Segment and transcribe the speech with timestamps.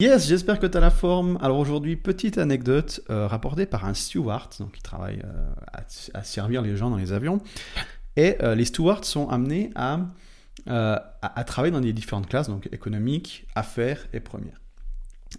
[0.00, 1.38] Yes, j'espère que tu as la forme.
[1.40, 5.54] Alors aujourd'hui, petite anecdote euh, rapportée par un steward, donc qui travaille euh,
[6.14, 7.40] à, servir les gens dans les avions.
[8.16, 10.00] Et euh, les stewards sont amenés à,
[10.66, 14.60] à, travailler dans les différentes classes, donc économique, affaires et première.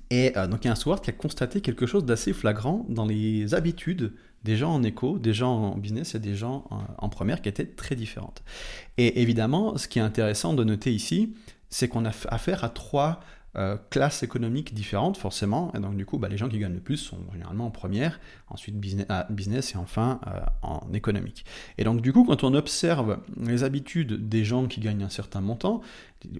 [0.10, 3.06] Et donc il y a un steward qui a constaté quelque chose d'assez flagrant dans
[3.06, 4.14] les habitudes
[4.44, 6.66] des gens en éco, des gens en business et des gens
[6.98, 8.44] en première qui étaient très différentes.
[8.98, 11.34] Et évidemment, ce qui est intéressant de noter ici,
[11.70, 13.22] c'est qu'on a affaire à trois
[13.58, 15.72] euh, classes économiques différentes, forcément.
[15.76, 18.20] Et donc, du coup, bah, les gens qui gagnent le plus sont généralement en première,
[18.50, 21.46] ensuite business, ah, business et enfin euh, en économique.
[21.78, 25.42] Et donc, du coup, quand on observe les habitudes des gens qui gagnent un certain
[25.42, 25.82] montant,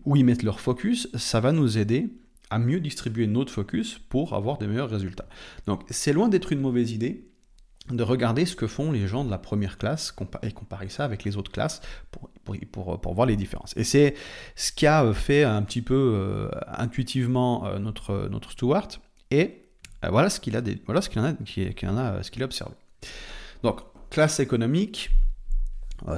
[0.06, 2.10] où ils mettent leur focus, ça va nous aider
[2.50, 5.28] à mieux distribuer notre focus pour avoir des meilleurs résultats.
[5.68, 7.28] Donc, c'est loin d'être une mauvaise idée
[7.90, 11.24] de regarder ce que font les gens de la première classe et comparer ça avec
[11.24, 12.30] les autres classes pour,
[12.72, 13.74] pour, voir les différences.
[13.78, 14.16] Et c'est
[14.56, 18.88] ce qui a fait un petit peu euh, intuitivement euh, notre, notre Stewart,
[19.32, 19.64] et
[20.04, 22.76] euh, voilà ce qu'il a, voilà ce qu'il en qu'il a, ce qu'il a observé.
[23.64, 25.10] Donc, classe économique,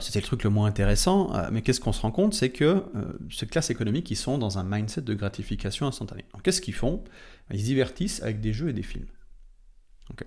[0.01, 2.83] c'était le truc le moins intéressant, mais qu'est-ce qu'on se rend compte C'est que
[3.29, 6.25] ces classes économiques, ils sont dans un mindset de gratification instantanée.
[6.33, 7.03] Donc, qu'est-ce qu'ils font?
[7.51, 9.07] Ils se divertissent avec des jeux et des films.
[10.09, 10.25] Ok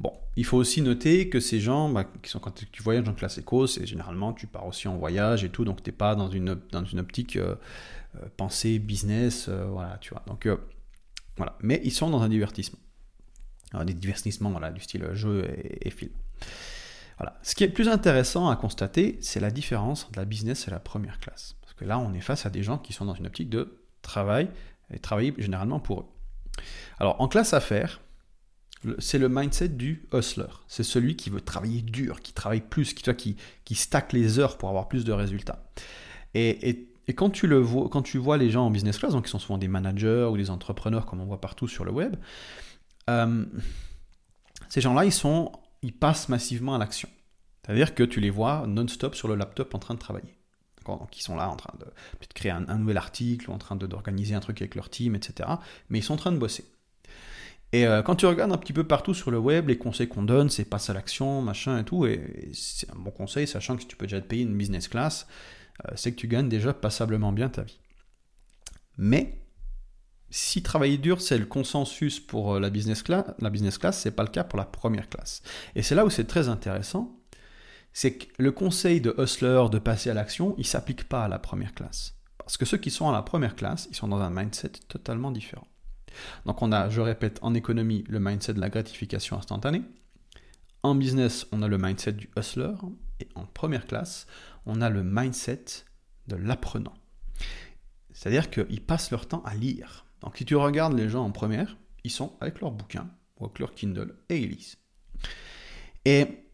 [0.00, 3.14] Bon, il faut aussi noter que ces gens, bah, qui sont, quand tu voyages en
[3.14, 6.16] classe éco, c'est généralement tu pars aussi en voyage et tout, donc tu n'es pas
[6.16, 7.54] dans une, dans une optique euh,
[8.16, 10.24] euh, pensée business, euh, voilà, tu vois.
[10.26, 10.48] Donc
[11.36, 12.78] voilà, mais ils sont dans un divertissement,
[13.84, 15.48] des divertissements voilà, du style jeu
[15.80, 16.12] et, film.
[17.18, 17.38] Voilà.
[17.42, 20.80] Ce qui est plus intéressant à constater, c'est la différence entre la business et la
[20.80, 21.54] première classe.
[21.60, 23.78] Parce que là, on est face à des gens qui sont dans une optique de
[24.02, 24.50] travail
[24.92, 26.06] et travailler généralement pour eux.
[26.98, 28.00] Alors, en classe affaires,
[28.98, 30.46] c'est le mindset du hustler.
[30.68, 34.58] C'est celui qui veut travailler dur, qui travaille plus, qui, qui, qui stack les heures
[34.58, 35.64] pour avoir plus de résultats.
[36.34, 39.30] Et, quand, tu le vois, quand tu vois les gens en business class, donc qui
[39.30, 42.16] sont souvent des managers ou des entrepreneurs comme on voit partout sur le web,
[43.10, 43.44] euh,
[44.68, 45.12] ces gens-là, ils,
[45.82, 47.08] ils passent massivement à l'action.
[47.64, 50.34] C'est-à-dire que tu les vois non-stop sur le laptop en train de travailler.
[50.86, 53.76] Donc ils sont là en train de, de créer un, nouvel article ou en train
[53.76, 55.48] d'organiser un truc avec leur team, etc.
[55.88, 56.64] Mais ils sont en train de bosser.
[57.74, 60.22] Et euh, quand tu regardes un petit peu partout sur le web, les conseils qu'on
[60.22, 62.06] donne, c'est passe à l'action, machin et tout.
[62.06, 64.86] Et, c'est un bon conseil, sachant que si tu peux déjà te payer une business
[64.86, 65.26] class,
[65.84, 67.80] euh, c'est que tu gagnes déjà passablement bien ta vie.
[68.96, 69.40] Mais
[70.30, 74.12] si travailler dur, c'est le consensus pour euh, la business class, la business class, c'est
[74.12, 75.42] pas le cas pour la première classe.
[75.74, 77.18] Et c'est là où c'est très intéressant,
[77.92, 81.40] c'est que le conseil de hustler de passer à l'action, il s'applique pas à la
[81.40, 82.14] première classe.
[82.38, 85.32] Parce que ceux qui sont à la première classe, ils sont dans un mindset totalement
[85.32, 85.66] différent.
[86.46, 89.82] Donc on a, je répète, en économie, le mindset de la gratification instantanée.
[90.82, 92.74] En business, on a le mindset du hustler.
[93.20, 94.26] Et en première classe,
[94.66, 95.64] on a le mindset
[96.26, 96.94] de l'apprenant.
[98.12, 100.06] C'est-à-dire qu'ils passent leur temps à lire.
[100.20, 103.58] Donc si tu regardes les gens en première, ils sont avec leur bouquin ou avec
[103.58, 104.78] leur Kindle et ils lisent.
[106.04, 106.44] Et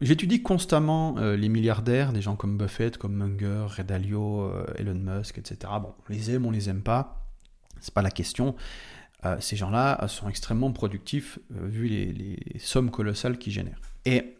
[0.00, 4.94] J'étudie constamment euh, les milliardaires, des gens comme Buffett, comme Munger, Red Dalio, euh, Elon
[4.94, 5.72] Musk, etc.
[5.82, 7.27] Bon, on les aime, on les aime pas
[7.80, 8.56] c'est pas la question.
[9.24, 13.80] Euh, ces gens-là sont extrêmement productifs euh, vu les, sommes colossales qu'ils génèrent.
[14.04, 14.36] Et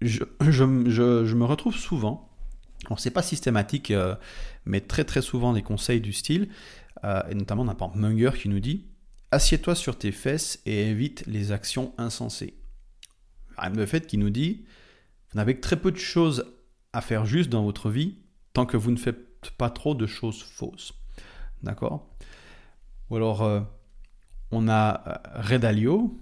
[0.00, 0.24] je,
[0.64, 2.30] me retrouve souvent,
[2.86, 4.14] alors c'est pas systématique, euh,
[4.66, 6.48] mais très très souvent des conseils du style,
[7.28, 8.86] et notamment d'un Munger qui nous dit
[9.30, 12.54] Assieds-toi sur tes fesses et évite les actions insensées.
[13.74, 14.64] Le fait qui nous dit
[15.30, 16.46] Vous n'avez que très peu de choses
[16.94, 18.16] à faire juste dans votre vie
[18.54, 20.94] tant que vous ne faites pas trop de choses fausses.
[21.64, 22.06] D'accord
[23.10, 23.60] Ou alors, euh,
[24.50, 26.20] on a euh, Redalio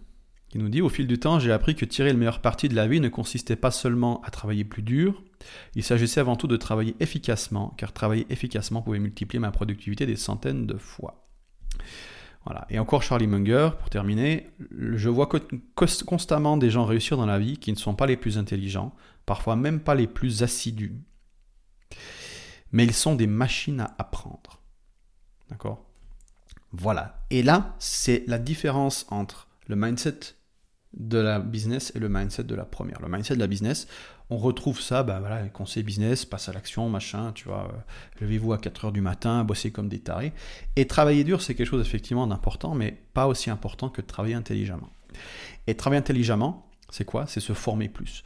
[0.49, 2.75] qui nous dit Au fil du temps, j'ai appris que tirer le meilleur parti de
[2.75, 5.23] la vie ne consistait pas seulement à travailler plus dur,
[5.75, 10.17] il s'agissait avant tout de travailler efficacement, car travailler efficacement pouvait multiplier ma productivité des
[10.17, 11.29] centaines de fois.
[12.45, 12.67] Voilà.
[12.71, 15.29] Et encore Charlie Munger, pour terminer, je vois
[16.07, 18.95] constamment des gens réussir dans la vie qui ne sont pas les plus intelligents,
[19.27, 20.97] parfois même pas les plus assidus.
[22.73, 24.62] Mais ils sont des machines à apprendre.
[25.53, 25.85] D'accord
[26.73, 27.23] Voilà.
[27.31, 30.19] Et là, c'est la différence entre le mindset
[30.95, 33.01] de la business et le mindset de la première.
[33.01, 33.87] Le mindset de la business,
[34.31, 37.79] on retrouve ça, bah voilà, conseil business, passe à l'action, machin, tu vois, euh,
[38.21, 40.33] levez-vous à 4 heures du matin, bossez comme des tarés.
[40.77, 44.91] Et travailler dur, c'est quelque chose effectivement d'important, mais pas aussi important que travailler intelligemment.
[45.67, 47.27] Et travailler intelligemment, c'est quoi?
[47.27, 48.23] C'est se former plus.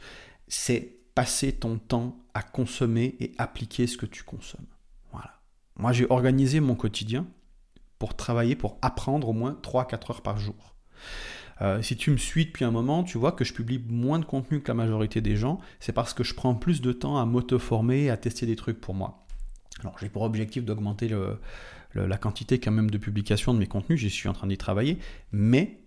[0.47, 4.67] C'est passer ton temps à consommer et appliquer ce que tu consommes.
[5.77, 7.27] Moi, j'ai organisé mon quotidien
[7.99, 10.75] pour travailler, pour apprendre au moins 3-4 heures par jour.
[11.61, 14.25] Euh, si tu me suis depuis un moment, tu vois que je publie moins de
[14.25, 15.59] contenu que la majorité des gens.
[15.79, 18.93] C'est parce que je prends plus de temps à m'auto-former, à tester des trucs pour
[18.93, 19.25] moi.
[19.81, 21.09] Alors j'ai pour objectif d'augmenter
[21.93, 24.97] la quantité quand même de publication de mes contenus, j'y suis en train d'y travailler,
[25.31, 25.83] mais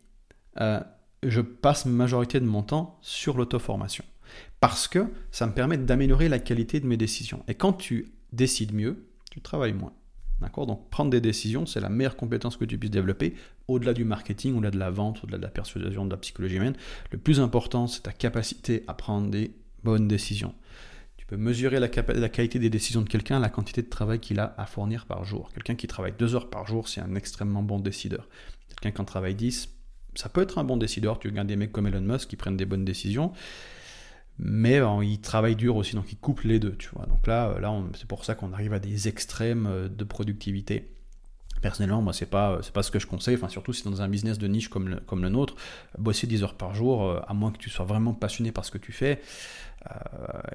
[0.60, 0.80] euh,
[1.24, 4.04] je passe majorité de mon temps sur l'auto-formation.
[4.60, 7.42] Parce que ça me permet d'améliorer la qualité de mes décisions.
[7.48, 9.92] Et quand tu décides mieux, tu travailles moins.
[10.40, 10.66] D'accord?
[10.66, 13.34] Donc prendre des décisions, c'est la meilleure compétence que tu puisses développer,
[13.68, 16.76] au-delà du marketing, au-delà de la vente, au-delà de la persuasion, de la psychologie humaine.
[17.10, 19.54] Le plus important, c'est ta capacité à prendre des
[19.84, 20.54] bonnes décisions.
[21.18, 24.54] Tu peux mesurer la, qualité des décisions de quelqu'un, la quantité de travail qu'il a
[24.56, 25.50] à fournir par jour.
[25.52, 28.28] Quelqu'un qui travaille deux heures par jour, c'est un extrêmement bon décideur.
[28.68, 29.68] Quelqu'un qui en travaille 10,
[30.14, 31.18] ça peut être un bon décideur.
[31.18, 33.32] Tu regardes des mecs comme Elon Musk qui prennent des bonnes décisions
[34.42, 37.04] mais euh, il travaille dur aussi, donc il couple les deux, tu vois.
[37.04, 40.96] Donc là, euh, là c'est pour ça qu'on arrive à des extrêmes euh, de productivité.
[41.60, 44.08] Personnellement, moi, c'est pas, c'est pas ce que je conseille, enfin, surtout si dans un
[44.08, 45.56] business de niche comme le, comme le nôtre,
[45.98, 48.78] bosser 10 heures par jour, à moins que tu sois vraiment passionné par ce que
[48.78, 49.20] tu fais.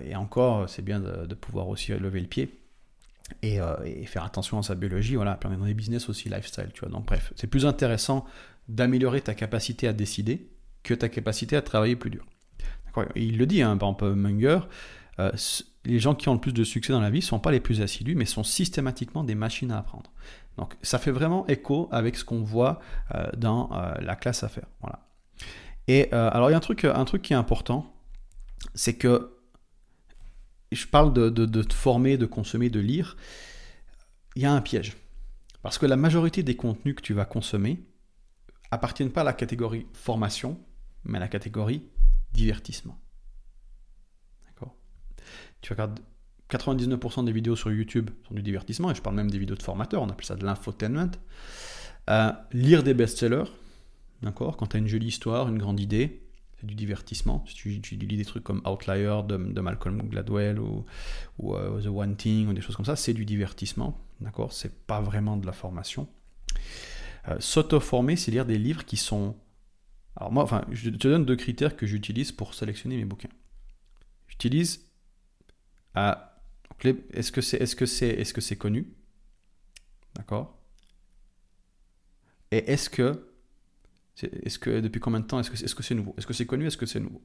[0.01, 2.59] et encore, c'est bien de, pouvoir aussi lever le pied.
[3.43, 5.35] Et, et, faire attention à sa biologie, voilà.
[5.35, 6.89] Puis on est dans des business aussi lifestyle, tu vois.
[6.89, 8.25] Donc bref, c'est plus intéressant
[8.67, 10.49] d'améliorer ta capacité à décider
[10.81, 12.25] que ta capacité à travailler plus dur
[13.15, 14.59] il le dit, hein, par exemple Munger,
[15.19, 15.31] euh,
[15.85, 17.59] les gens qui ont le plus de succès dans la vie ne sont pas les
[17.59, 20.11] plus assidus, mais sont systématiquement des machines à apprendre.
[20.57, 22.79] Donc ça fait vraiment écho avec ce qu'on voit
[23.13, 24.67] euh, dans euh, la classe à faire.
[24.81, 25.07] Voilà.
[25.87, 27.93] Et alors il y a un truc, un truc qui est important,
[28.73, 29.37] c'est que
[30.71, 33.17] je parle de, de, te former, de consommer, de lire.
[34.35, 34.97] Il y a un piège.
[35.61, 37.85] Parce que la majorité des contenus que tu vas consommer
[38.71, 40.59] appartiennent pas à la catégorie formation,
[41.03, 41.83] mais à la catégorie
[42.35, 42.97] divertissement.
[44.47, 44.75] D'accord?
[45.61, 45.99] Tu regardes
[46.49, 49.63] 99% des vidéos sur YouTube sont du divertissement, et je parle même des vidéos de
[49.63, 51.11] formateurs, on appelle ça de l'infotainment.
[52.09, 53.49] Euh, lire des best-sellers,
[54.21, 54.57] d'accord?
[54.57, 56.21] Quand tu as une jolie histoire, une grande idée,
[56.59, 57.43] c'est du divertissement.
[57.47, 60.85] Si tu, lis des trucs comme Outlier de, Malcolm Gladwell ou,
[61.43, 64.53] euh, The One Thing ou des choses comme ça, c'est du divertissement, d'accord?
[64.53, 66.07] C'est pas vraiment de la formation.
[67.27, 69.35] Euh, s'auto-former, c'est lire des livres qui sont
[70.15, 73.29] alors moi, enfin, je te donne deux critères que j'utilise pour sélectionner mes bouquins.
[74.27, 74.91] J'utilise
[75.93, 76.41] à
[77.13, 78.93] est-ce que c'est est-ce que c'est est-ce que c'est connu?
[80.15, 80.61] D'accord?
[82.51, 83.29] Et est-ce que
[84.21, 86.15] est-ce que depuis combien de temps est-ce que est-ce que c'est nouveau?
[86.17, 86.67] Est-ce que c'est connu?
[86.67, 87.21] Est-ce que c'est nouveau?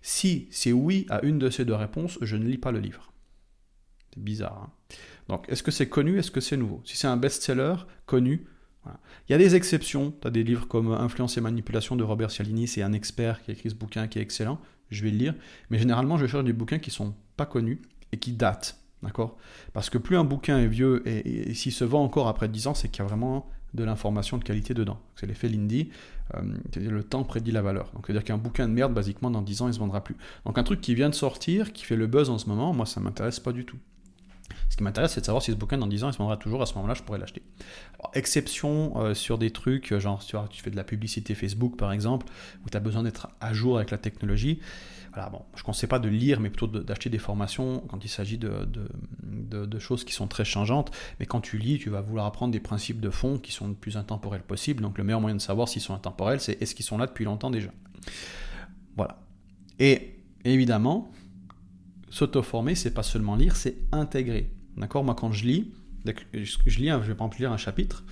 [0.00, 3.12] Si c'est oui à une de ces deux réponses, je ne lis pas le livre.
[4.14, 4.62] C'est bizarre.
[4.62, 4.72] Hein?
[5.28, 6.18] Donc, est-ce que c'est connu?
[6.18, 6.82] Est-ce que c'est nouveau?
[6.84, 7.76] Si c'est un best-seller
[8.06, 8.46] connu,
[8.86, 10.12] il y a des exceptions.
[10.20, 13.50] Tu as des livres comme Influence et manipulation de Robert Cialdini, c'est un expert qui
[13.50, 14.58] a écrit ce bouquin qui est excellent.
[14.90, 15.34] Je vais le lire.
[15.70, 17.80] Mais généralement, je cherche des bouquins qui sont pas connus
[18.12, 18.78] et qui datent.
[19.02, 19.36] D'accord?
[19.72, 22.74] Parce que plus un bouquin est vieux et, s'il se vend encore après 10 ans,
[22.74, 25.00] c'est qu'il y a vraiment de l'information de qualité dedans.
[25.16, 25.90] C'est l'effet Lindy.
[26.34, 26.42] Euh,
[26.76, 27.90] le temps prédit la valeur.
[27.94, 30.16] Donc, c'est-à-dire qu'un bouquin de merde, basiquement, dans 10 ans, il se vendra plus.
[30.44, 32.86] Donc, un truc qui vient de sortir, qui fait le buzz en ce moment, moi,
[32.86, 33.78] ça m'intéresse pas du tout.
[34.72, 36.38] Ce qui m'intéresse, c'est de savoir si ce bouquin dans 10 ans il se vendra
[36.38, 36.62] toujours.
[36.62, 37.42] À ce moment-là, je pourrais l'acheter.
[38.14, 42.26] Exception euh, sur des trucs, euh, genre tu, fais de la publicité Facebook par exemple,
[42.64, 44.60] où tu as besoin d'être à jour avec la technologie.
[45.14, 49.78] Je ne conseille pas de lire, mais plutôt d'acheter des formations quand il s'agit de,
[49.78, 50.90] choses qui sont très changeantes.
[51.20, 53.74] Mais quand tu lis, tu vas vouloir apprendre des principes de fond qui sont le
[53.74, 54.82] plus intemporels possible.
[54.82, 57.26] Donc le meilleur moyen de savoir s'ils sont intemporels, c'est est-ce qu'ils sont là depuis
[57.26, 57.68] longtemps déjà.
[58.96, 59.18] Voilà.
[59.78, 61.12] Et évidemment,
[62.08, 64.50] s'auto-former, c'est pas seulement lire, c'est intégrer.
[64.76, 65.72] D'accord Moi, quand je lis,
[66.04, 68.04] je lis, je vais par exemple lire un chapitre,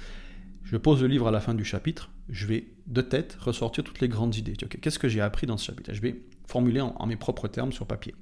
[0.64, 4.00] je pose le livre à la fin du chapitre, je vais de tête ressortir toutes
[4.00, 4.52] les grandes idées.
[4.52, 5.92] Qu'est-ce que j'ai appris dans ce chapitre?
[5.92, 8.14] Je vais formuler en, mes propres termes sur papier.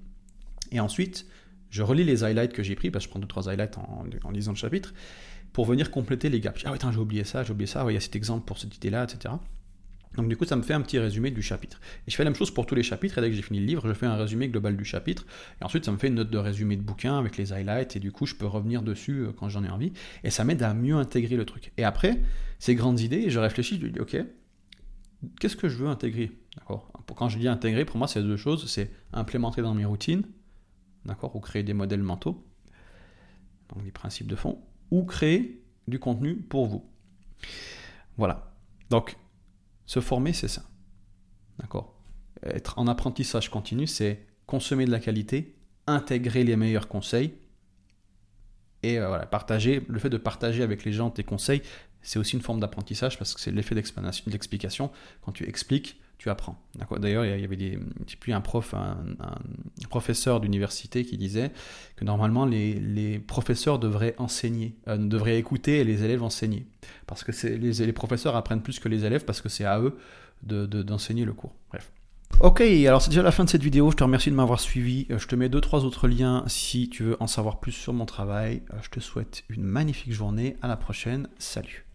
[0.70, 1.26] Et ensuite,
[1.70, 4.30] je relis les highlights que j'ai pris, parce que je prends deux trois highlights en,
[4.30, 4.94] lisant le chapitre,
[5.52, 6.62] pour venir compléter les gaps.
[6.64, 8.74] Ah oui, j'ai oublié ça, j'ai oublié ça, il y a cet exemple pour cette
[8.76, 9.34] idée-là, etc.
[10.16, 11.80] Donc du coup, ça me fait un petit résumé du chapitre.
[12.06, 13.60] Et je fais la même chose pour tous les chapitres, et dès que j'ai fini
[13.60, 15.26] le livre, je fais un résumé global du chapitre,
[15.60, 18.00] et ensuite ça me fait une note de résumé de bouquin avec les highlights, et
[18.00, 19.92] du coup, je peux revenir dessus euh, quand j'en ai envie,
[20.24, 21.72] et ça m'aide à mieux intégrer le truc.
[21.76, 22.20] Et après,
[22.58, 24.16] ces grandes idées, je réfléchis, je dis, ok,
[25.40, 26.32] qu'est-ce que je veux intégrer?
[26.56, 26.90] D'accord?
[27.16, 30.22] Quand je dis intégrer, pour moi, c'est deux choses, c'est implémenter dans mes routines,
[31.04, 32.44] d'accord, ou créer des modèles mentaux,
[33.68, 34.60] donc des principes de fond,
[34.90, 36.84] ou créer du contenu pour vous.
[38.16, 38.52] Voilà.
[38.90, 39.16] Donc,
[39.88, 40.62] se former, c'est ça.
[41.58, 41.94] D'accord
[42.44, 47.32] Être en apprentissage continu, c'est consommer de la qualité, intégrer les meilleurs conseils
[48.82, 49.84] et euh, partager.
[49.88, 51.62] Le fait de partager avec les gens tes conseils,
[52.02, 54.90] c'est aussi une forme d'apprentissage parce que c'est l'effet d'explication.
[55.22, 56.60] Quand tu expliques, tu apprends.
[56.98, 57.78] D'ailleurs, il y avait des,
[58.28, 58.96] un prof, un,
[59.88, 61.52] professeur d'université qui disait
[61.96, 66.66] que normalement les, professeurs devraient enseigner, euh, devraient écouter et les élèves enseigner.
[67.06, 69.96] Parce que les, professeurs apprennent plus que les élèves parce que c'est à eux
[70.42, 71.54] d'enseigner de, le cours.
[71.70, 71.90] Bref.
[72.40, 73.90] Ok, alors c'est déjà la fin de cette vidéo.
[73.90, 75.06] Je te remercie de m'avoir suivi.
[75.08, 78.06] Je te mets deux trois autres liens si tu veux en savoir plus sur mon
[78.06, 78.62] travail.
[78.82, 80.56] Je te souhaite une magnifique journée.
[80.62, 81.28] À la prochaine.
[81.38, 81.87] Salut.